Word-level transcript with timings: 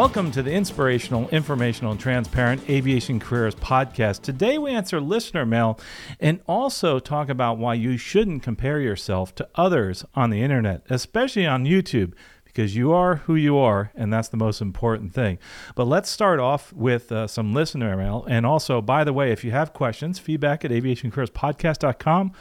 Welcome 0.00 0.30
to 0.30 0.42
the 0.42 0.52
inspirational, 0.52 1.28
informational, 1.28 1.90
and 1.90 2.00
transparent 2.00 2.70
Aviation 2.70 3.20
Careers 3.20 3.54
podcast. 3.54 4.22
Today 4.22 4.56
we 4.56 4.70
answer 4.70 4.98
listener 4.98 5.44
mail 5.44 5.78
and 6.18 6.40
also 6.48 6.98
talk 6.98 7.28
about 7.28 7.58
why 7.58 7.74
you 7.74 7.98
shouldn't 7.98 8.42
compare 8.42 8.80
yourself 8.80 9.34
to 9.34 9.46
others 9.56 10.06
on 10.14 10.30
the 10.30 10.40
internet, 10.40 10.86
especially 10.88 11.46
on 11.46 11.66
YouTube, 11.66 12.14
because 12.44 12.74
you 12.74 12.94
are 12.94 13.16
who 13.16 13.34
you 13.34 13.58
are, 13.58 13.92
and 13.94 14.10
that's 14.10 14.28
the 14.28 14.38
most 14.38 14.62
important 14.62 15.12
thing. 15.12 15.38
But 15.74 15.84
let's 15.84 16.08
start 16.08 16.40
off 16.40 16.72
with 16.72 17.12
uh, 17.12 17.26
some 17.26 17.52
listener 17.52 17.94
mail. 17.94 18.24
And 18.26 18.46
also, 18.46 18.80
by 18.80 19.04
the 19.04 19.12
way, 19.12 19.32
if 19.32 19.44
you 19.44 19.50
have 19.50 19.74
questions, 19.74 20.18
feedback 20.18 20.64
at 20.64 20.70
aviationcareerspodcast.com 20.70 22.32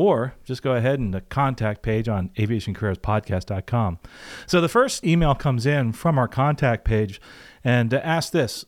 or 0.00 0.32
just 0.44 0.62
go 0.62 0.72
ahead 0.72 0.98
and 0.98 1.12
the 1.12 1.20
contact 1.20 1.82
page 1.82 2.08
on 2.08 2.30
aviationcareerspodcast.com. 2.30 3.98
So 4.46 4.62
the 4.62 4.68
first 4.68 5.04
email 5.04 5.34
comes 5.34 5.66
in 5.66 5.92
from 5.92 6.16
our 6.16 6.26
contact 6.26 6.86
page 6.86 7.20
and 7.62 7.92
asks 7.92 8.30
this 8.30 8.64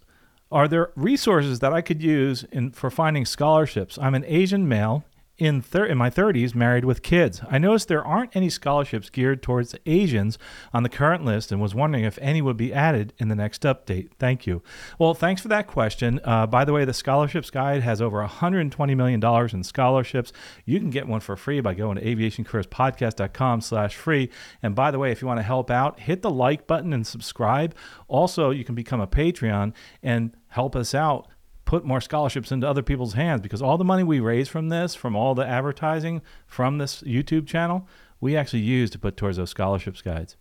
Are 0.50 0.68
there 0.68 0.92
resources 0.94 1.60
that 1.60 1.72
I 1.72 1.80
could 1.80 2.02
use 2.02 2.44
in, 2.52 2.72
for 2.72 2.90
finding 2.90 3.24
scholarships? 3.24 3.96
I'm 3.96 4.14
an 4.14 4.26
Asian 4.26 4.68
male 4.68 5.04
in, 5.42 5.60
thir- 5.60 5.86
in 5.86 5.98
my 5.98 6.08
30s 6.08 6.54
married 6.54 6.84
with 6.84 7.02
kids. 7.02 7.42
I 7.50 7.58
noticed 7.58 7.88
there 7.88 8.06
aren't 8.06 8.36
any 8.36 8.48
scholarships 8.48 9.10
geared 9.10 9.42
towards 9.42 9.74
Asians 9.86 10.38
on 10.72 10.84
the 10.84 10.88
current 10.88 11.24
list 11.24 11.50
and 11.50 11.60
was 11.60 11.74
wondering 11.74 12.04
if 12.04 12.16
any 12.22 12.40
would 12.40 12.56
be 12.56 12.72
added 12.72 13.12
in 13.18 13.26
the 13.26 13.34
next 13.34 13.62
update. 13.62 14.10
Thank 14.20 14.46
you. 14.46 14.62
Well, 15.00 15.14
thanks 15.14 15.42
for 15.42 15.48
that 15.48 15.66
question. 15.66 16.20
Uh, 16.22 16.46
by 16.46 16.64
the 16.64 16.72
way, 16.72 16.84
the 16.84 16.94
scholarships 16.94 17.50
guide 17.50 17.82
has 17.82 18.00
over 18.00 18.24
$120 18.24 18.96
million 18.96 19.20
in 19.52 19.64
scholarships. 19.64 20.32
You 20.64 20.78
can 20.78 20.90
get 20.90 21.08
one 21.08 21.20
for 21.20 21.34
free 21.34 21.60
by 21.60 21.74
going 21.74 21.98
to 21.98 22.04
aviationcareerspodcast.com 22.04 23.62
slash 23.62 23.96
free. 23.96 24.30
And 24.62 24.76
by 24.76 24.92
the 24.92 25.00
way, 25.00 25.10
if 25.10 25.20
you 25.20 25.26
want 25.26 25.40
to 25.40 25.44
help 25.44 25.72
out, 25.72 25.98
hit 25.98 26.22
the 26.22 26.30
like 26.30 26.68
button 26.68 26.92
and 26.92 27.04
subscribe. 27.04 27.74
Also, 28.06 28.50
you 28.50 28.64
can 28.64 28.76
become 28.76 29.00
a 29.00 29.08
Patreon 29.08 29.72
and 30.04 30.36
help 30.52 30.76
us 30.76 30.94
out 30.94 31.26
put 31.72 31.86
more 31.86 32.02
scholarships 32.02 32.52
into 32.52 32.68
other 32.68 32.82
people's 32.82 33.14
hands 33.14 33.40
because 33.40 33.62
all 33.62 33.78
the 33.78 33.84
money 33.84 34.02
we 34.02 34.20
raise 34.20 34.46
from 34.46 34.68
this, 34.68 34.94
from 34.94 35.16
all 35.16 35.34
the 35.34 35.46
advertising 35.46 36.20
from 36.46 36.76
this 36.76 37.00
YouTube 37.00 37.46
channel, 37.46 37.88
we 38.20 38.36
actually 38.36 38.60
use 38.60 38.90
to 38.90 38.98
put 38.98 39.16
towards 39.16 39.38
those 39.38 39.48
scholarships 39.48 40.02
guides. 40.02 40.36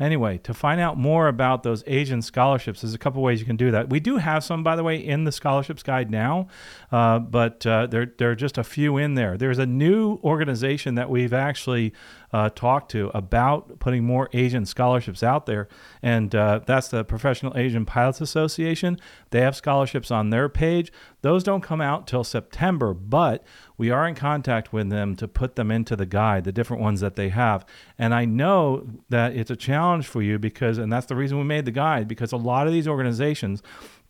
Anyway, 0.00 0.38
to 0.38 0.54
find 0.54 0.80
out 0.80 0.96
more 0.96 1.28
about 1.28 1.62
those 1.62 1.84
Asian 1.86 2.22
scholarships, 2.22 2.80
there's 2.80 2.94
a 2.94 2.98
couple 2.98 3.22
ways 3.22 3.40
you 3.40 3.46
can 3.46 3.56
do 3.56 3.70
that. 3.70 3.90
We 3.90 4.00
do 4.00 4.16
have 4.16 4.42
some, 4.42 4.62
by 4.62 4.74
the 4.74 4.82
way, 4.82 4.96
in 4.96 5.24
the 5.24 5.32
scholarships 5.32 5.82
guide 5.82 6.10
now, 6.10 6.48
uh, 6.90 7.18
but 7.18 7.64
uh, 7.66 7.86
there, 7.86 8.10
there 8.16 8.30
are 8.30 8.34
just 8.34 8.56
a 8.56 8.64
few 8.64 8.96
in 8.96 9.14
there. 9.14 9.36
There's 9.36 9.58
a 9.58 9.66
new 9.66 10.18
organization 10.24 10.94
that 10.94 11.10
we've 11.10 11.34
actually 11.34 11.92
uh, 12.32 12.48
talked 12.48 12.90
to 12.92 13.10
about 13.12 13.78
putting 13.80 14.04
more 14.04 14.30
Asian 14.32 14.64
scholarships 14.64 15.22
out 15.22 15.44
there, 15.44 15.68
and 16.02 16.34
uh, 16.34 16.60
that's 16.64 16.88
the 16.88 17.04
Professional 17.04 17.56
Asian 17.56 17.84
Pilots 17.84 18.22
Association. 18.22 18.98
They 19.30 19.42
have 19.42 19.54
scholarships 19.54 20.10
on 20.10 20.30
their 20.30 20.48
page. 20.48 20.90
Those 21.20 21.44
don't 21.44 21.60
come 21.60 21.82
out 21.82 22.06
till 22.06 22.24
September, 22.24 22.94
but 22.94 23.44
we 23.82 23.90
are 23.90 24.06
in 24.06 24.14
contact 24.14 24.72
with 24.72 24.90
them 24.90 25.16
to 25.16 25.26
put 25.26 25.56
them 25.56 25.72
into 25.72 25.96
the 25.96 26.06
guide, 26.06 26.44
the 26.44 26.52
different 26.52 26.80
ones 26.80 27.00
that 27.00 27.16
they 27.16 27.30
have. 27.30 27.66
And 27.98 28.14
I 28.14 28.24
know 28.24 28.86
that 29.08 29.34
it's 29.34 29.50
a 29.50 29.56
challenge 29.56 30.06
for 30.06 30.22
you 30.22 30.38
because, 30.38 30.78
and 30.78 30.92
that's 30.92 31.06
the 31.06 31.16
reason 31.16 31.36
we 31.36 31.42
made 31.42 31.64
the 31.64 31.72
guide, 31.72 32.06
because 32.06 32.30
a 32.30 32.36
lot 32.36 32.68
of 32.68 32.72
these 32.72 32.86
organizations, 32.86 33.60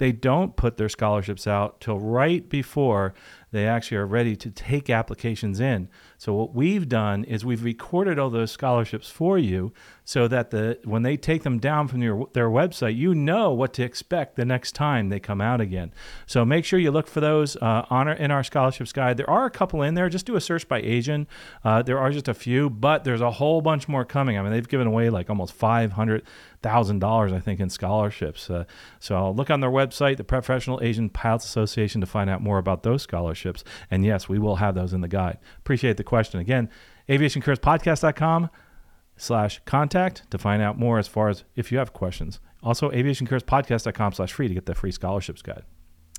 they 0.03 0.11
don't 0.11 0.57
put 0.57 0.79
their 0.79 0.89
scholarships 0.89 1.47
out 1.47 1.81
till 1.81 1.97
right 1.97 2.49
before 2.49 3.15
they 3.53 3.69
actually 3.69 3.99
are 3.99 4.07
ready 4.07 4.35
to 4.35 4.51
take 4.51 4.91
applications 4.91 5.61
in. 5.61 5.89
So 6.19 6.33
what 6.33 6.55
we've 6.55 6.89
done 6.89 7.23
is 7.23 7.45
we've 7.45 7.63
recorded 7.63 8.19
all 8.19 8.31
those 8.31 8.51
scholarships 8.51 9.11
for 9.11 9.39
you 9.39 9.73
so 10.05 10.27
that 10.27 10.51
the 10.51 10.79
when 10.83 11.03
they 11.03 11.17
take 11.17 11.45
them 11.45 11.59
down 11.61 11.87
from 11.87 12.03
your, 12.03 12.29
their 12.33 12.49
website, 12.49 12.97
you 12.97 13.15
know 13.15 13.53
what 13.53 13.73
to 13.75 13.85
expect 13.85 14.35
the 14.35 14.45
next 14.45 14.73
time 14.73 15.09
they 15.09 15.21
come 15.21 15.41
out 15.41 15.61
again. 15.61 15.93
So 16.27 16.45
make 16.45 16.65
sure 16.65 16.81
you 16.81 16.91
look 16.91 17.07
for 17.07 17.21
those 17.21 17.57
uh, 17.57 17.87
on 17.89 18.09
our, 18.09 18.15
in 18.15 18.33
our 18.33 18.43
scholarships 18.43 18.93
guide. 18.93 19.19
There 19.19 19.31
are 19.31 19.45
a 19.45 19.51
couple 19.51 19.83
in 19.83 19.95
there. 19.95 20.09
Just 20.09 20.27
do 20.27 20.35
a 20.35 20.41
search 20.41 20.67
by 20.67 20.81
Asian. 20.81 21.29
Uh, 21.63 21.83
there 21.83 21.99
are 21.99 22.11
just 22.11 22.27
a 22.27 22.35
few, 22.35 22.71
but 22.71 23.05
there's 23.05 23.21
a 23.21 23.31
whole 23.31 23.61
bunch 23.61 23.87
more 23.87 24.05
coming. 24.05 24.37
I 24.37 24.43
mean, 24.43 24.51
they've 24.51 24.69
given 24.69 24.89
away 24.89 25.11
like 25.11 25.31
almost 25.31 25.53
five 25.53 25.93
hundred 25.93 26.25
thousand 26.63 27.01
dollars, 27.01 27.33
I 27.33 27.41
think, 27.41 27.61
in 27.61 27.69
scholarships. 27.69 28.49
Uh, 28.49 28.65
so 29.01 29.31
look 29.33 29.51
on 29.51 29.61
their 29.61 29.71
website, 29.71 29.92
the 29.99 30.25
Professional 30.25 30.81
Asian 30.83 31.09
Pilots 31.09 31.45
Association, 31.45 32.01
to 32.01 32.07
find 32.07 32.29
out 32.29 32.43
more 32.43 32.59
about 32.59 32.83
those 32.83 33.03
scholarships. 33.03 33.65
And 33.91 34.05
yes, 34.05 34.29
we 34.29 34.39
will 34.39 34.57
have 34.57 34.75
those 34.75 34.93
in 34.93 35.01
the 35.01 35.09
guide. 35.09 35.39
Appreciate 35.59 35.97
the 35.97 36.05
question 36.05 36.41
again. 36.41 36.69
AviationCareersPodcast.com 37.09 38.51
slash 39.17 39.61
contact 39.65 40.31
to 40.31 40.39
find 40.39 40.63
out 40.63 40.79
more 40.79 40.99
as 40.99 41.07
far 41.07 41.29
as 41.29 41.45
if 41.55 41.71
you 41.71 41.79
have 41.79 41.93
questions. 41.93 42.41
Also, 42.63 42.91
aviationcareerspodcast.com 42.91 44.13
slash 44.13 44.33
free 44.33 44.49
to 44.49 44.55
get 44.55 44.67
the 44.67 44.75
free 44.75 44.93
scholarships 44.93 45.43
guide. 45.43 45.65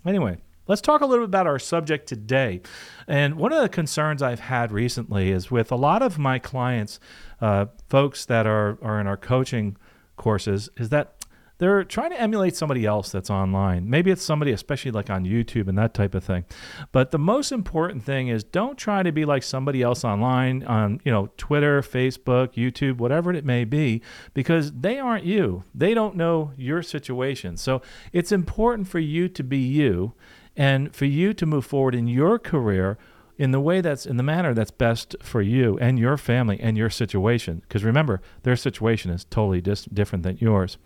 Anyway, 0.05 0.37
let's 0.67 0.81
talk 0.81 1.01
a 1.01 1.05
little 1.05 1.25
bit 1.25 1.29
about 1.29 1.47
our 1.47 1.59
subject 1.59 2.07
today. 2.07 2.61
And 3.07 3.35
one 3.35 3.53
of 3.53 3.61
the 3.61 3.69
concerns 3.69 4.21
I've 4.21 4.41
had 4.41 4.71
recently 4.71 5.31
is 5.31 5.49
with 5.49 5.71
a 5.71 5.75
lot 5.75 6.01
of 6.01 6.19
my 6.19 6.39
clients, 6.39 6.99
uh, 7.41 7.67
folks 7.89 8.25
that 8.25 8.45
are, 8.45 8.77
are 8.81 8.99
in 8.99 9.07
our 9.07 9.17
coaching 9.17 9.77
courses, 10.15 10.69
is 10.77 10.89
that 10.89 11.22
they're 11.59 11.83
trying 11.83 12.09
to 12.09 12.19
emulate 12.19 12.55
somebody 12.55 12.85
else 12.85 13.11
that's 13.11 13.29
online. 13.29 13.89
Maybe 13.89 14.11
it's 14.11 14.23
somebody, 14.23 14.51
especially 14.51 14.91
like 14.91 15.09
on 15.09 15.23
YouTube 15.25 15.67
and 15.67 15.77
that 15.77 15.93
type 15.93 16.15
of 16.15 16.23
thing. 16.23 16.45
But 16.91 17.11
the 17.11 17.19
most 17.19 17.51
important 17.51 18.03
thing 18.03 18.27
is 18.27 18.43
don't 18.43 18.77
try 18.77 19.03
to 19.03 19.11
be 19.11 19.23
like 19.25 19.43
somebody 19.43 19.81
else 19.81 20.03
online 20.03 20.63
on, 20.63 20.99
you 21.03 21.11
know, 21.11 21.29
Twitter, 21.37 21.81
Facebook, 21.81 22.53
YouTube, 22.55 22.97
whatever 22.97 23.31
it 23.33 23.45
may 23.45 23.65
be, 23.65 24.01
because 24.33 24.71
they 24.71 24.99
aren't 24.99 25.25
you. 25.25 25.63
They 25.73 25.93
don't 25.93 26.15
know 26.15 26.51
your 26.57 26.81
situation. 26.81 27.57
So 27.57 27.81
it's 28.11 28.31
important 28.31 28.87
for 28.87 28.99
you 28.99 29.29
to 29.29 29.43
be 29.43 29.59
you 29.59 30.13
and 30.55 30.95
for 30.95 31.05
you 31.05 31.33
to 31.33 31.45
move 31.45 31.65
forward 31.65 31.95
in 31.95 32.07
your 32.07 32.39
career 32.39 32.97
in 33.37 33.51
the 33.51 33.59
way 33.59 33.81
that's 33.81 34.05
in 34.05 34.17
the 34.17 34.23
manner 34.23 34.53
that's 34.53 34.71
best 34.71 35.15
for 35.21 35.41
you 35.41 35.77
and 35.79 35.97
your 35.97 36.17
family 36.17 36.59
and 36.59 36.77
your 36.77 36.89
situation. 36.89 37.61
Because 37.61 37.83
remember, 37.83 38.21
their 38.43 38.55
situation 38.55 39.11
is 39.11 39.25
totally 39.25 39.61
dis- 39.61 39.85
different 39.85 40.23
than 40.23 40.37
yours. 40.37 40.77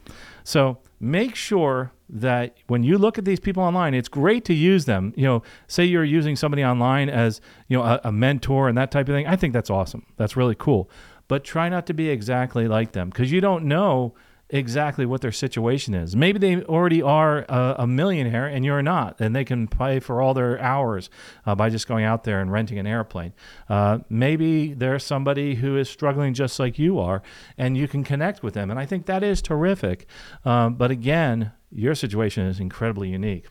So 0.43 0.77
make 0.99 1.35
sure 1.35 1.91
that 2.09 2.55
when 2.67 2.83
you 2.83 2.97
look 2.97 3.17
at 3.17 3.25
these 3.25 3.39
people 3.39 3.61
online, 3.63 3.93
it's 3.93 4.07
great 4.07 4.45
to 4.45 4.53
use 4.53 4.85
them. 4.85 5.13
You 5.17 5.25
know, 5.25 5.43
say 5.67 5.83
you're 5.83 6.05
using 6.05 6.35
somebody 6.35 6.63
online 6.63 7.09
as 7.09 7.41
you 7.67 7.77
know 7.77 7.83
a, 7.83 7.99
a 8.05 8.11
mentor 8.11 8.69
and 8.69 8.77
that 8.77 8.91
type 8.91 9.09
of 9.09 9.15
thing. 9.15 9.27
I 9.27 9.35
think 9.35 9.53
that's 9.53 9.69
awesome. 9.69 10.05
That's 10.15 10.37
really 10.37 10.55
cool. 10.55 10.89
But 11.27 11.43
try 11.43 11.67
not 11.67 11.85
to 11.87 11.93
be 11.93 12.09
exactly 12.09 12.67
like 12.67 12.93
them 12.93 13.09
because 13.09 13.31
you 13.31 13.41
don't 13.41 13.65
know 13.65 14.13
exactly 14.49 15.05
what 15.05 15.21
their 15.21 15.31
situation 15.31 15.93
is. 15.93 16.15
Maybe 16.15 16.39
they 16.39 16.63
already 16.63 17.01
are 17.01 17.39
a, 17.49 17.75
a 17.79 17.87
millionaire 17.87 18.47
and 18.47 18.63
you're 18.63 18.81
not, 18.81 19.19
and 19.19 19.35
they 19.35 19.43
can 19.43 19.67
pay 19.67 19.99
for 19.99 20.21
all 20.21 20.33
their 20.33 20.59
hours 20.61 21.09
uh, 21.45 21.55
by 21.55 21.69
just 21.69 21.87
going 21.87 22.05
out 22.05 22.23
there 22.23 22.39
and 22.39 22.51
renting 22.51 22.79
an 22.79 22.87
airplane. 22.87 23.33
Uh, 23.67 23.99
maybe 24.09 24.73
there's 24.73 25.03
somebody 25.03 25.55
who 25.55 25.77
is 25.77 25.89
struggling 25.89 26.33
just 26.33 26.59
like 26.59 26.79
you 26.79 26.99
are, 26.99 27.21
and 27.57 27.77
you 27.77 27.87
can 27.87 28.03
connect 28.03 28.41
with 28.41 28.53
them. 28.53 28.71
And 28.71 28.79
I 28.79 28.85
think 28.85 29.05
that 29.07 29.23
is 29.23 29.41
terrific. 29.41 30.07
Um, 30.45 30.75
but 30.75 30.91
again, 30.91 31.51
your 31.71 31.95
situation 31.95 32.45
is 32.45 32.59
incredibly 32.59 33.09
unique. 33.09 33.47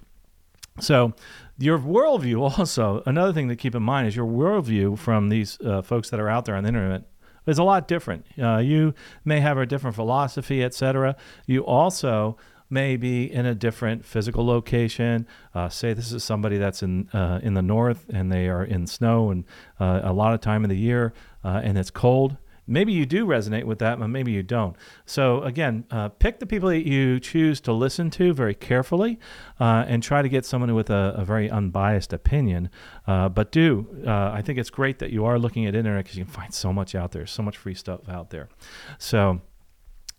So, 0.78 1.14
your 1.58 1.78
worldview 1.78 2.40
also, 2.58 3.02
another 3.06 3.32
thing 3.32 3.48
to 3.48 3.56
keep 3.56 3.74
in 3.74 3.82
mind 3.82 4.08
is 4.08 4.16
your 4.16 4.26
worldview 4.26 4.98
from 4.98 5.28
these 5.28 5.58
uh, 5.60 5.82
folks 5.82 6.10
that 6.10 6.20
are 6.20 6.28
out 6.28 6.44
there 6.44 6.54
on 6.54 6.64
the 6.64 6.68
internet 6.68 7.04
it's 7.46 7.58
a 7.58 7.64
lot 7.64 7.88
different. 7.88 8.26
Uh, 8.40 8.58
you 8.58 8.94
may 9.24 9.40
have 9.40 9.58
a 9.58 9.66
different 9.66 9.96
philosophy, 9.96 10.62
etc. 10.62 11.16
You 11.46 11.64
also 11.64 12.36
may 12.68 12.96
be 12.96 13.32
in 13.32 13.46
a 13.46 13.54
different 13.54 14.04
physical 14.04 14.44
location. 14.44 15.26
Uh, 15.54 15.68
say 15.68 15.92
this 15.92 16.12
is 16.12 16.24
somebody 16.24 16.58
that's 16.58 16.82
in 16.82 17.08
uh, 17.10 17.40
in 17.42 17.54
the 17.54 17.62
north 17.62 18.06
and 18.08 18.32
they 18.32 18.48
are 18.48 18.64
in 18.64 18.86
snow 18.86 19.30
and 19.30 19.44
uh, 19.78 20.00
a 20.02 20.12
lot 20.12 20.34
of 20.34 20.40
time 20.40 20.64
of 20.64 20.70
the 20.70 20.76
year 20.76 21.12
uh, 21.44 21.60
and 21.62 21.78
it's 21.78 21.90
cold. 21.90 22.37
Maybe 22.66 22.92
you 22.92 23.06
do 23.06 23.26
resonate 23.26 23.64
with 23.64 23.78
that, 23.78 23.98
but 23.98 24.08
maybe 24.08 24.32
you 24.32 24.42
don't. 24.42 24.76
So, 25.04 25.42
again, 25.42 25.84
uh, 25.90 26.08
pick 26.08 26.40
the 26.40 26.46
people 26.46 26.68
that 26.70 26.86
you 26.86 27.20
choose 27.20 27.60
to 27.62 27.72
listen 27.72 28.10
to 28.10 28.32
very 28.32 28.54
carefully 28.54 29.18
uh, 29.60 29.84
and 29.86 30.02
try 30.02 30.22
to 30.22 30.28
get 30.28 30.44
someone 30.44 30.74
with 30.74 30.90
a, 30.90 31.14
a 31.16 31.24
very 31.24 31.48
unbiased 31.48 32.12
opinion. 32.12 32.70
Uh, 33.06 33.28
but 33.28 33.52
do, 33.52 33.86
uh, 34.06 34.30
I 34.32 34.42
think 34.42 34.58
it's 34.58 34.70
great 34.70 34.98
that 34.98 35.10
you 35.10 35.24
are 35.24 35.38
looking 35.38 35.66
at 35.66 35.74
internet 35.74 36.04
because 36.04 36.18
you 36.18 36.24
can 36.24 36.32
find 36.32 36.52
so 36.52 36.72
much 36.72 36.94
out 36.94 37.12
there, 37.12 37.26
so 37.26 37.42
much 37.42 37.56
free 37.56 37.74
stuff 37.74 38.08
out 38.08 38.30
there. 38.30 38.48
So, 38.98 39.42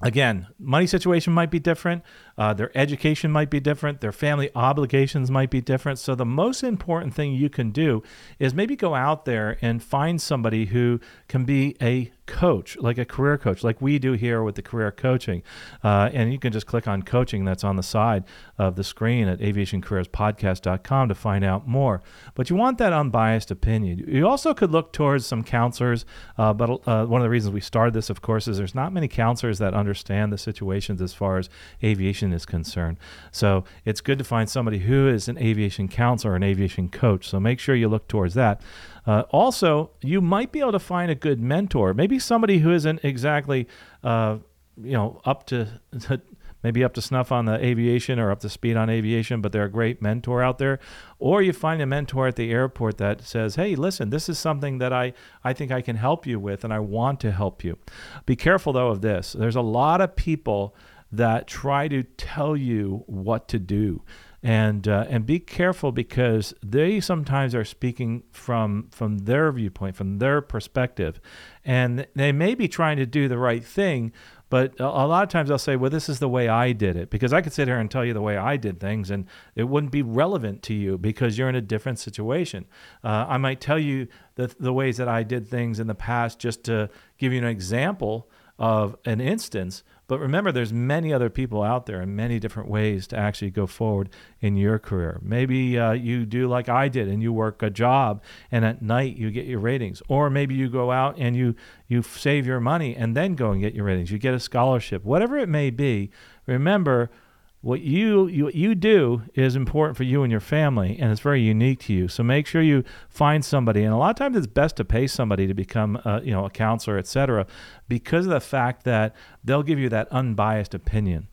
again, 0.01 0.47
money 0.57 0.87
situation 0.87 1.33
might 1.33 1.51
be 1.51 1.59
different. 1.59 2.03
Uh, 2.37 2.53
their 2.53 2.75
education 2.77 3.31
might 3.31 3.49
be 3.49 3.59
different. 3.59 3.99
Their 3.99 4.11
family 4.11 4.49
obligations 4.55 5.29
might 5.29 5.49
be 5.49 5.59
different. 5.59 5.99
So, 5.99 6.15
the 6.15 6.25
most 6.25 6.63
important 6.63 7.13
thing 7.13 7.33
you 7.33 7.49
can 7.49 7.71
do 7.71 8.03
is 8.39 8.53
maybe 8.53 8.75
go 8.75 8.95
out 8.95 9.25
there 9.25 9.57
and 9.61 9.83
find 9.83 10.21
somebody 10.21 10.67
who 10.67 10.99
can 11.27 11.43
be 11.43 11.75
a 11.81 12.11
coach, 12.27 12.77
like 12.77 12.97
a 12.97 13.05
career 13.05 13.37
coach, 13.37 13.63
like 13.63 13.81
we 13.81 13.97
do 13.97 14.13
here 14.13 14.43
with 14.43 14.55
the 14.55 14.61
career 14.61 14.91
coaching. 14.91 15.41
Uh, 15.83 16.09
and 16.13 16.31
you 16.31 16.37
can 16.37 16.53
just 16.53 16.67
click 16.67 16.87
on 16.87 17.01
coaching 17.01 17.45
that's 17.45 17.63
on 17.63 17.75
the 17.75 17.83
side 17.83 18.23
of 18.57 18.75
the 18.75 18.83
screen 18.83 19.27
at 19.27 19.39
aviationcareerspodcast.com 19.39 21.09
to 21.09 21.15
find 21.15 21.43
out 21.43 21.67
more. 21.67 22.01
But 22.35 22.49
you 22.49 22.55
want 22.55 22.77
that 22.77 22.93
unbiased 22.93 23.49
opinion. 23.49 24.05
You 24.07 24.27
also 24.27 24.53
could 24.53 24.71
look 24.71 24.93
towards 24.93 25.25
some 25.25 25.43
counselors. 25.43 26.05
Uh, 26.37 26.53
but 26.53 26.69
uh, 26.87 27.05
one 27.05 27.21
of 27.21 27.23
the 27.23 27.29
reasons 27.29 27.53
we 27.53 27.61
started 27.61 27.93
this, 27.93 28.09
of 28.09 28.21
course, 28.21 28.47
is 28.47 28.57
there's 28.57 28.75
not 28.75 28.93
many 28.93 29.07
counselors 29.07 29.57
that 29.59 29.73
understand 29.73 30.31
the 30.31 30.37
situations 30.37 31.01
as 31.01 31.13
far 31.13 31.37
as 31.37 31.49
aviation 31.83 32.33
is 32.33 32.45
concerned. 32.45 32.97
So 33.31 33.63
it's 33.85 34.01
good 34.01 34.17
to 34.17 34.23
find 34.23 34.49
somebody 34.49 34.79
who 34.79 35.07
is 35.07 35.27
an 35.27 35.37
aviation 35.37 35.87
counselor, 35.87 36.35
an 36.35 36.43
aviation 36.43 36.89
coach. 36.89 37.27
So 37.29 37.39
make 37.39 37.59
sure 37.59 37.75
you 37.75 37.87
look 37.87 38.07
towards 38.07 38.33
that. 38.33 38.61
Uh, 39.07 39.23
also, 39.31 39.89
you 40.01 40.19
might 40.19 40.51
be 40.51 40.59
able 40.59 40.73
to 40.73 40.79
find 40.79 41.09
a 41.09 41.15
good 41.15 41.39
mentor, 41.39 41.93
maybe 41.93 42.19
somebody 42.19 42.59
who 42.59 42.71
isn't 42.73 42.99
exactly, 43.03 43.65
uh, 44.03 44.37
you 44.83 44.91
know, 44.91 45.21
up 45.23 45.45
to, 45.47 45.79
to 45.97 46.21
maybe 46.63 46.83
up 46.83 46.93
to 46.93 47.01
snuff 47.01 47.31
on 47.31 47.45
the 47.45 47.63
aviation 47.65 48.19
or 48.19 48.31
up 48.31 48.41
to 48.41 48.49
speed 48.49 48.75
on 48.75 48.89
aviation, 48.89 49.39
but 49.39 49.53
they're 49.53 49.63
a 49.63 49.71
great 49.71 50.01
mentor 50.01 50.43
out 50.43 50.57
there. 50.57 50.79
Or 51.19 51.41
you 51.41 51.53
find 51.53 51.81
a 51.81 51.85
mentor 51.85 52.27
at 52.27 52.35
the 52.35 52.51
airport 52.51 52.97
that 52.97 53.21
says, 53.21 53.55
hey, 53.55 53.75
listen, 53.75 54.09
this 54.09 54.27
is 54.27 54.37
something 54.37 54.79
that 54.79 54.91
I, 54.91 55.13
I 55.43 55.53
think 55.53 55.71
I 55.71 55.81
can 55.81 55.95
help 55.95 56.27
you 56.27 56.39
with 56.39 56.65
and 56.65 56.73
I 56.73 56.79
want 56.79 57.21
to 57.21 57.31
help 57.31 57.63
you. 57.63 57.77
Be 58.25 58.35
careful, 58.35 58.73
though, 58.73 58.89
of 58.89 59.01
this. 59.01 59.33
There's 59.33 59.55
a 59.55 59.61
lot 59.61 60.01
of 60.01 60.17
people 60.17 60.75
that 61.11 61.47
try 61.47 61.87
to 61.87 62.03
tell 62.03 62.57
you 62.57 63.03
what 63.07 63.47
to 63.47 63.59
do 63.59 64.01
and 64.43 64.87
uh, 64.87 65.05
and 65.09 65.25
be 65.25 65.39
careful 65.39 65.91
because 65.91 66.53
they 66.63 66.99
sometimes 66.99 67.55
are 67.55 67.65
speaking 67.65 68.23
from 68.31 68.87
from 68.91 69.19
their 69.19 69.51
viewpoint, 69.51 69.95
from 69.95 70.19
their 70.19 70.41
perspective, 70.41 71.19
and 71.65 72.07
they 72.15 72.31
may 72.31 72.53
be 72.55 72.67
trying 72.67 72.97
to 72.97 73.05
do 73.05 73.27
the 73.27 73.37
right 73.37 73.63
thing, 73.63 74.11
but 74.49 74.79
a 74.79 74.85
lot 74.85 75.23
of 75.23 75.29
times 75.29 75.51
I'll 75.51 75.57
say, 75.57 75.75
well, 75.75 75.89
this 75.89 76.07
is 76.07 76.19
the 76.19 76.29
way 76.29 76.47
I 76.47 76.71
did 76.71 76.95
it, 76.95 77.09
because 77.09 77.33
I 77.33 77.41
could 77.41 77.51
sit 77.51 77.67
here 77.67 77.79
and 77.79 77.91
tell 77.91 78.05
you 78.05 78.13
the 78.13 78.21
way 78.21 78.37
I 78.37 78.55
did 78.55 78.79
things, 78.79 79.11
and 79.11 79.25
it 79.55 79.63
wouldn't 79.63 79.91
be 79.91 80.03
relevant 80.03 80.63
to 80.63 80.73
you 80.73 80.97
because 80.97 81.37
you're 81.37 81.49
in 81.49 81.55
a 81.55 81.61
different 81.61 81.99
situation. 81.99 82.65
Uh, 83.03 83.25
I 83.27 83.37
might 83.37 83.59
tell 83.59 83.79
you 83.79 84.07
the, 84.35 84.53
the 84.59 84.71
ways 84.71 84.97
that 84.97 85.09
I 85.09 85.23
did 85.23 85.47
things 85.47 85.79
in 85.79 85.87
the 85.87 85.95
past 85.95 86.39
just 86.39 86.63
to 86.65 86.89
give 87.17 87.33
you 87.33 87.39
an 87.39 87.45
example 87.45 88.29
of 88.57 88.95
an 89.05 89.19
instance, 89.19 89.83
but 90.07 90.19
remember, 90.19 90.51
there's 90.51 90.71
many 90.71 91.13
other 91.13 91.29
people 91.29 91.61
out 91.61 91.85
there 91.85 91.99
and 91.99 92.15
many 92.15 92.39
different 92.39 92.69
ways 92.69 93.07
to 93.07 93.17
actually 93.17 93.51
go 93.51 93.67
forward 93.67 94.09
in 94.39 94.55
your 94.55 94.79
career. 94.79 95.19
Maybe 95.21 95.77
uh, 95.77 95.91
you 95.91 96.25
do 96.25 96.47
like 96.47 96.69
I 96.69 96.87
did 96.87 97.07
and 97.07 97.21
you 97.21 97.33
work 97.33 97.61
a 97.61 97.69
job 97.69 98.23
and 98.51 98.63
at 98.63 98.81
night 98.81 99.17
you 99.17 99.31
get 99.31 99.45
your 99.45 99.59
ratings. 99.59 100.01
Or 100.07 100.29
maybe 100.29 100.55
you 100.55 100.69
go 100.69 100.91
out 100.91 101.17
and 101.17 101.35
you, 101.35 101.55
you 101.87 102.01
save 102.01 102.47
your 102.47 102.59
money 102.61 102.95
and 102.95 103.15
then 103.15 103.35
go 103.35 103.51
and 103.51 103.61
get 103.61 103.75
your 103.75 103.85
ratings. 103.85 104.09
You 104.09 104.17
get 104.17 104.33
a 104.33 104.39
scholarship. 104.39 105.03
Whatever 105.03 105.37
it 105.37 105.49
may 105.49 105.69
be, 105.69 106.09
remember– 106.45 107.09
what 107.61 107.81
you, 107.81 108.27
you 108.27 108.49
you 108.53 108.75
do 108.75 109.23
is 109.33 109.55
important 109.55 109.97
for 109.97 110.03
you 110.03 110.23
and 110.23 110.31
your 110.31 110.39
family 110.39 110.97
and 110.99 111.11
it's 111.11 111.21
very 111.21 111.41
unique 111.41 111.79
to 111.81 111.93
you. 111.93 112.07
So 112.07 112.23
make 112.23 112.45
sure 112.45 112.61
you 112.61 112.83
find 113.09 113.43
somebody 113.43 113.83
and 113.83 113.93
a 113.93 113.97
lot 113.97 114.11
of 114.11 114.15
times 114.15 114.37
it's 114.37 114.47
best 114.47 114.77
to 114.77 114.85
pay 114.85 115.07
somebody 115.07 115.47
to 115.47 115.53
become 115.53 115.95
a, 116.05 116.21
you 116.23 116.31
know 116.31 116.45
a 116.45 116.49
counselor 116.49 116.97
etc 116.97 117.47
because 117.87 118.25
of 118.25 118.31
the 118.31 118.39
fact 118.39 118.83
that 118.83 119.15
they'll 119.43 119.63
give 119.63 119.79
you 119.79 119.89
that 119.89 120.07
unbiased 120.11 120.73
opinion 120.73 121.27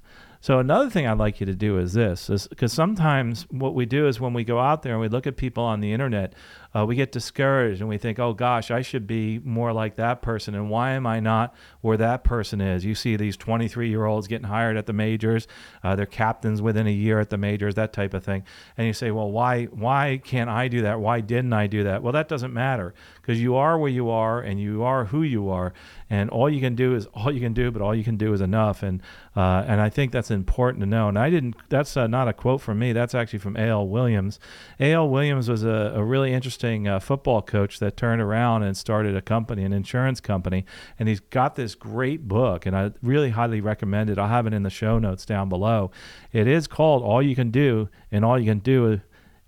so 0.44 0.58
another 0.58 0.90
thing 0.90 1.06
I'd 1.06 1.16
like 1.16 1.40
you 1.40 1.46
to 1.46 1.54
do 1.54 1.78
is 1.78 1.94
this, 1.94 2.28
because 2.48 2.70
sometimes 2.70 3.46
what 3.50 3.74
we 3.74 3.86
do 3.86 4.06
is 4.06 4.20
when 4.20 4.34
we 4.34 4.44
go 4.44 4.60
out 4.60 4.82
there 4.82 4.92
and 4.92 5.00
we 5.00 5.08
look 5.08 5.26
at 5.26 5.38
people 5.38 5.64
on 5.64 5.80
the 5.80 5.90
internet, 5.90 6.34
uh, 6.74 6.84
we 6.84 6.96
get 6.96 7.12
discouraged 7.12 7.80
and 7.80 7.88
we 7.88 7.96
think, 7.96 8.18
oh 8.18 8.34
gosh, 8.34 8.70
I 8.70 8.82
should 8.82 9.06
be 9.06 9.38
more 9.38 9.72
like 9.72 9.96
that 9.96 10.20
person. 10.20 10.54
And 10.54 10.68
why 10.68 10.90
am 10.90 11.06
I 11.06 11.18
not 11.18 11.54
where 11.80 11.96
that 11.96 12.24
person 12.24 12.60
is? 12.60 12.84
You 12.84 12.94
see 12.94 13.16
these 13.16 13.38
23 13.38 13.88
year 13.88 14.04
olds 14.04 14.26
getting 14.26 14.48
hired 14.48 14.76
at 14.76 14.84
the 14.84 14.92
majors, 14.92 15.48
uh, 15.82 15.96
they're 15.96 16.04
captains 16.04 16.60
within 16.60 16.86
a 16.86 16.92
year 16.92 17.20
at 17.20 17.30
the 17.30 17.38
majors, 17.38 17.76
that 17.76 17.94
type 17.94 18.12
of 18.12 18.22
thing. 18.22 18.42
And 18.76 18.86
you 18.86 18.92
say, 18.92 19.12
well, 19.12 19.30
why, 19.30 19.64
why 19.66 20.20
can't 20.22 20.50
I 20.50 20.68
do 20.68 20.82
that? 20.82 21.00
Why 21.00 21.20
didn't 21.20 21.54
I 21.54 21.68
do 21.68 21.84
that? 21.84 22.02
Well, 22.02 22.12
that 22.12 22.28
doesn't 22.28 22.52
matter 22.52 22.92
because 23.22 23.40
you 23.40 23.54
are 23.54 23.78
where 23.78 23.90
you 23.90 24.10
are 24.10 24.40
and 24.40 24.60
you 24.60 24.82
are 24.82 25.06
who 25.06 25.22
you 25.22 25.48
are. 25.48 25.72
And 26.10 26.28
all 26.28 26.50
you 26.50 26.60
can 26.60 26.74
do 26.74 26.94
is 26.94 27.06
all 27.14 27.32
you 27.32 27.40
can 27.40 27.54
do, 27.54 27.70
but 27.70 27.80
all 27.80 27.94
you 27.94 28.04
can 28.04 28.16
do 28.16 28.34
is 28.34 28.40
enough. 28.40 28.82
And, 28.82 29.00
uh, 29.34 29.64
and 29.66 29.80
I 29.80 29.88
think 29.88 30.12
that's 30.12 30.30
important 30.34 30.80
to 30.82 30.86
know. 30.86 31.08
And 31.08 31.18
I 31.18 31.30
didn't, 31.30 31.56
that's 31.68 31.96
uh, 31.96 32.06
not 32.06 32.28
a 32.28 32.32
quote 32.32 32.60
from 32.60 32.78
me, 32.78 32.92
that's 32.92 33.14
actually 33.14 33.38
from 33.38 33.56
A.L. 33.56 33.88
Williams. 33.88 34.38
A.L. 34.78 35.08
Williams 35.08 35.48
was 35.48 35.64
a, 35.64 35.92
a 35.94 36.04
really 36.04 36.32
interesting 36.32 36.86
uh, 36.86 37.00
football 37.00 37.40
coach 37.40 37.78
that 37.78 37.96
turned 37.96 38.20
around 38.20 38.62
and 38.62 38.76
started 38.76 39.16
a 39.16 39.22
company, 39.22 39.64
an 39.64 39.72
insurance 39.72 40.20
company, 40.20 40.66
and 40.98 41.08
he's 41.08 41.20
got 41.20 41.54
this 41.54 41.74
great 41.74 42.28
book, 42.28 42.66
and 42.66 42.76
I 42.76 42.92
really 43.02 43.30
highly 43.30 43.60
recommend 43.60 44.10
it. 44.10 44.18
I'll 44.18 44.28
have 44.28 44.46
it 44.46 44.52
in 44.52 44.62
the 44.62 44.70
show 44.70 44.98
notes 44.98 45.24
down 45.24 45.48
below. 45.48 45.90
It 46.32 46.46
is 46.46 46.66
called 46.66 47.02
"All 47.02 47.22
You 47.22 47.34
Can 47.34 47.50
Do," 47.50 47.88
and 48.12 48.24
all 48.24 48.38
you 48.38 48.50
can 48.50 48.58
do 48.58 49.00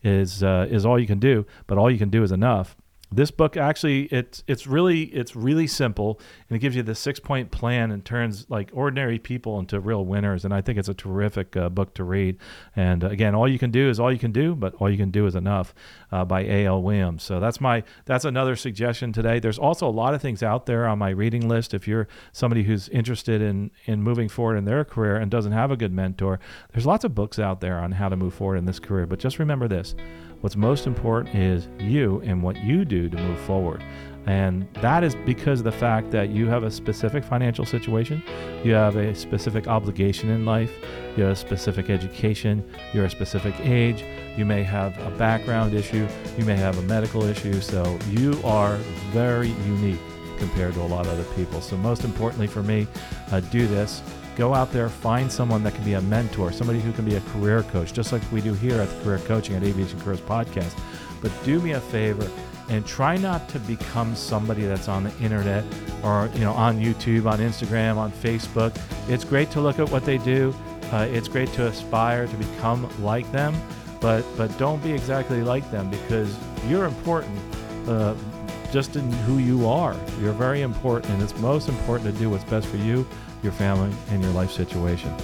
is 0.02 0.42
uh, 0.42 0.66
is 0.70 0.86
all 0.86 0.98
you 0.98 1.06
can 1.06 1.18
do, 1.18 1.44
but 1.66 1.76
all 1.76 1.90
you 1.90 1.98
can 1.98 2.10
do 2.10 2.22
is 2.22 2.32
enough 2.32 2.76
this 3.12 3.30
book 3.30 3.56
actually 3.56 4.04
it's 4.06 4.42
it's 4.48 4.66
really 4.66 5.04
it's 5.04 5.36
really 5.36 5.66
simple 5.66 6.20
and 6.48 6.56
it 6.56 6.60
gives 6.60 6.76
you 6.76 6.82
the 6.82 6.94
six 6.94 7.18
point 7.18 7.50
plan 7.50 7.90
and 7.90 8.04
turns 8.04 8.46
like 8.48 8.70
ordinary 8.72 9.18
people 9.18 9.58
into 9.58 9.80
real 9.80 10.04
winners 10.04 10.44
and 10.44 10.54
i 10.54 10.60
think 10.60 10.78
it's 10.78 10.88
a 10.88 10.94
terrific 10.94 11.56
uh, 11.56 11.68
book 11.68 11.94
to 11.94 12.04
read. 12.04 12.38
And 12.74 13.04
uh, 13.04 13.08
again 13.08 13.34
all 13.34 13.48
you 13.48 13.58
can 13.58 13.70
do 13.70 13.88
is 13.88 14.00
all 14.00 14.12
you 14.12 14.18
can 14.18 14.32
do 14.32 14.54
but 14.54 14.74
all 14.76 14.90
you 14.90 14.96
can 14.96 15.10
do 15.10 15.26
is 15.26 15.34
enough 15.34 15.74
uh, 16.12 16.24
by 16.24 16.46
al 16.64 16.82
williams. 16.82 17.22
So 17.22 17.40
that's 17.40 17.60
my 17.60 17.82
that's 18.04 18.24
another 18.24 18.56
suggestion 18.56 19.12
today. 19.12 19.38
There's 19.38 19.58
also 19.58 19.88
a 19.88 19.90
lot 19.90 20.14
of 20.14 20.22
things 20.22 20.42
out 20.42 20.66
there 20.66 20.86
on 20.86 20.98
my 20.98 21.10
reading 21.10 21.48
list. 21.48 21.74
If 21.74 21.86
you're 21.88 22.08
somebody 22.32 22.64
who's 22.64 22.88
interested 22.88 23.40
in 23.40 23.70
in 23.84 24.02
moving 24.02 24.28
forward 24.28 24.56
in 24.56 24.64
their 24.64 24.84
career 24.84 25.16
and 25.16 25.30
doesn't 25.30 25.52
have 25.52 25.70
a 25.70 25.76
good 25.76 25.92
mentor 25.92 26.38
there's 26.72 26.86
lots 26.86 27.04
of 27.04 27.14
books 27.14 27.38
out 27.38 27.60
there 27.60 27.78
on 27.78 27.92
how 27.92 28.08
to 28.08 28.16
move 28.16 28.34
forward 28.34 28.56
in 28.56 28.66
this 28.66 28.78
career. 28.78 29.06
But 29.06 29.18
just 29.18 29.38
remember 29.38 29.68
this 29.68 29.94
What's 30.40 30.56
most 30.56 30.86
important 30.86 31.34
is 31.34 31.68
you 31.80 32.20
and 32.24 32.42
what 32.42 32.62
you 32.62 32.84
do 32.84 33.08
to 33.08 33.16
move 33.16 33.40
forward. 33.40 33.82
And 34.26 34.66
that 34.74 35.04
is 35.04 35.14
because 35.14 35.60
of 35.60 35.64
the 35.64 35.72
fact 35.72 36.10
that 36.10 36.30
you 36.30 36.48
have 36.48 36.64
a 36.64 36.70
specific 36.70 37.22
financial 37.22 37.64
situation, 37.64 38.22
you 38.64 38.72
have 38.72 38.96
a 38.96 39.14
specific 39.14 39.68
obligation 39.68 40.30
in 40.30 40.44
life, 40.44 40.72
you 41.16 41.22
have 41.22 41.32
a 41.32 41.36
specific 41.36 41.90
education, 41.90 42.68
you're 42.92 43.04
a 43.04 43.10
specific 43.10 43.54
age, 43.60 44.04
you 44.36 44.44
may 44.44 44.64
have 44.64 44.98
a 45.06 45.10
background 45.12 45.74
issue, 45.74 46.08
you 46.36 46.44
may 46.44 46.56
have 46.56 46.76
a 46.78 46.82
medical 46.82 47.22
issue. 47.22 47.60
So 47.60 47.98
you 48.10 48.40
are 48.44 48.76
very 49.12 49.48
unique 49.48 50.00
compared 50.38 50.74
to 50.74 50.82
a 50.82 50.82
lot 50.82 51.06
of 51.06 51.12
other 51.12 51.34
people. 51.34 51.60
So, 51.60 51.76
most 51.78 52.04
importantly 52.04 52.46
for 52.46 52.62
me, 52.62 52.86
uh, 53.30 53.40
do 53.40 53.66
this 53.66 54.02
Go 54.36 54.52
out 54.52 54.70
there, 54.70 54.90
find 54.90 55.32
someone 55.32 55.62
that 55.62 55.74
can 55.74 55.82
be 55.82 55.94
a 55.94 56.00
mentor, 56.02 56.52
somebody 56.52 56.78
who 56.78 56.92
can 56.92 57.06
be 57.06 57.16
a 57.16 57.20
career 57.22 57.62
coach, 57.62 57.94
just 57.94 58.12
like 58.12 58.20
we 58.30 58.42
do 58.42 58.52
here 58.52 58.78
at 58.78 58.90
the 58.90 59.02
Career 59.02 59.18
Coaching 59.20 59.56
at 59.56 59.62
Aviation 59.62 59.98
Careers 60.00 60.20
Podcast. 60.20 60.78
But 61.26 61.44
do 61.44 61.60
me 61.60 61.72
a 61.72 61.80
favor 61.80 62.30
and 62.68 62.86
try 62.86 63.16
not 63.16 63.48
to 63.50 63.58
become 63.60 64.14
somebody 64.14 64.64
that's 64.64 64.88
on 64.88 65.04
the 65.04 65.18
internet 65.18 65.64
or 66.02 66.30
you 66.34 66.40
know 66.40 66.52
on 66.52 66.78
YouTube, 66.78 67.26
on 67.26 67.38
Instagram, 67.38 67.96
on 67.96 68.12
Facebook. 68.12 68.76
It's 69.08 69.24
great 69.24 69.50
to 69.52 69.60
look 69.60 69.78
at 69.78 69.90
what 69.90 70.04
they 70.04 70.18
do. 70.18 70.54
Uh, 70.92 71.08
it's 71.10 71.26
great 71.26 71.52
to 71.54 71.66
aspire 71.66 72.26
to 72.26 72.36
become 72.36 72.88
like 73.02 73.30
them, 73.32 73.54
but 74.00 74.24
but 74.36 74.56
don't 74.58 74.82
be 74.82 74.92
exactly 74.92 75.42
like 75.42 75.68
them 75.70 75.90
because 75.90 76.36
you're 76.68 76.84
important. 76.84 77.38
Uh, 77.88 78.14
just 78.72 78.96
in 78.96 79.10
who 79.12 79.38
you 79.38 79.66
are. 79.68 79.96
You're 80.20 80.32
very 80.32 80.62
important, 80.62 81.12
and 81.12 81.22
it's 81.22 81.36
most 81.38 81.68
important 81.68 82.12
to 82.12 82.20
do 82.20 82.28
what's 82.28 82.44
best 82.44 82.66
for 82.66 82.76
you 82.78 83.06
your 83.42 83.52
family, 83.52 83.94
and 84.10 84.22
your 84.22 84.32
life 84.32 84.50
situation. 84.50 85.14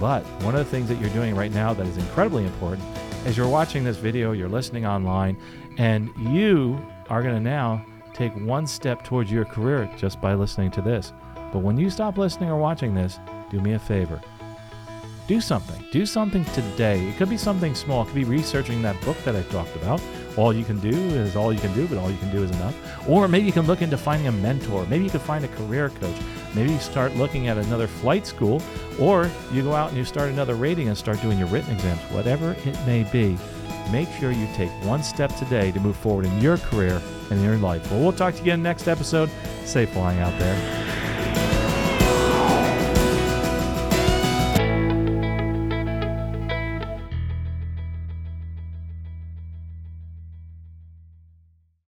But 0.00 0.22
one 0.42 0.54
of 0.54 0.64
the 0.64 0.70
things 0.70 0.88
that 0.88 1.00
you're 1.00 1.10
doing 1.10 1.34
right 1.34 1.52
now 1.52 1.72
that 1.72 1.86
is 1.86 1.96
incredibly 1.96 2.44
important 2.44 2.86
is 3.26 3.36
you're 3.36 3.48
watching 3.48 3.84
this 3.84 3.96
video, 3.96 4.32
you're 4.32 4.48
listening 4.48 4.84
online, 4.84 5.36
and 5.78 6.10
you 6.18 6.84
are 7.08 7.22
going 7.22 7.34
to 7.34 7.40
now 7.40 7.84
take 8.14 8.32
one 8.34 8.66
step 8.66 9.04
towards 9.04 9.30
your 9.30 9.44
career 9.44 9.88
just 9.96 10.20
by 10.20 10.34
listening 10.34 10.70
to 10.72 10.82
this. 10.82 11.12
But 11.52 11.60
when 11.60 11.76
you 11.76 11.88
stop 11.88 12.18
listening 12.18 12.50
or 12.50 12.56
watching 12.56 12.94
this, 12.94 13.20
do 13.50 13.60
me 13.60 13.74
a 13.74 13.78
favor. 13.78 14.20
Do 15.26 15.40
something. 15.40 15.84
Do 15.90 16.04
something 16.04 16.44
today. 16.46 17.06
It 17.08 17.16
could 17.16 17.30
be 17.30 17.36
something 17.36 17.74
small. 17.74 18.02
It 18.02 18.06
could 18.06 18.14
be 18.14 18.24
researching 18.24 18.82
that 18.82 19.00
book 19.02 19.16
that 19.24 19.36
I 19.36 19.42
talked 19.42 19.74
about 19.76 20.00
all 20.36 20.52
you 20.52 20.64
can 20.64 20.78
do 20.80 20.90
is 20.90 21.36
all 21.36 21.52
you 21.52 21.60
can 21.60 21.72
do, 21.74 21.86
but 21.86 21.98
all 21.98 22.10
you 22.10 22.18
can 22.18 22.30
do 22.30 22.42
is 22.42 22.50
enough. 22.52 22.74
Or 23.08 23.28
maybe 23.28 23.46
you 23.46 23.52
can 23.52 23.66
look 23.66 23.82
into 23.82 23.96
finding 23.96 24.28
a 24.28 24.32
mentor. 24.32 24.86
Maybe 24.86 25.04
you 25.04 25.10
can 25.10 25.20
find 25.20 25.44
a 25.44 25.48
career 25.48 25.90
coach. 25.90 26.16
Maybe 26.54 26.72
you 26.72 26.78
start 26.78 27.14
looking 27.16 27.48
at 27.48 27.58
another 27.58 27.86
flight 27.86 28.26
school, 28.26 28.62
or 28.98 29.30
you 29.52 29.62
go 29.62 29.74
out 29.74 29.88
and 29.88 29.98
you 29.98 30.04
start 30.04 30.30
another 30.30 30.54
rating 30.54 30.88
and 30.88 30.96
start 30.96 31.20
doing 31.20 31.38
your 31.38 31.48
written 31.48 31.72
exams. 31.72 32.00
Whatever 32.12 32.56
it 32.64 32.78
may 32.86 33.04
be, 33.04 33.36
make 33.90 34.08
sure 34.18 34.32
you 34.32 34.48
take 34.54 34.70
one 34.84 35.02
step 35.02 35.34
today 35.36 35.72
to 35.72 35.80
move 35.80 35.96
forward 35.96 36.26
in 36.26 36.40
your 36.40 36.56
career 36.58 37.00
and 37.30 37.38
in 37.38 37.44
your 37.44 37.56
life. 37.58 37.90
Well, 37.90 38.00
we'll 38.00 38.12
talk 38.12 38.34
to 38.34 38.38
you 38.38 38.44
again 38.44 38.62
next 38.62 38.88
episode. 38.88 39.30
Safe 39.64 39.90
flying 39.90 40.20
out 40.20 40.38
there. 40.38 40.81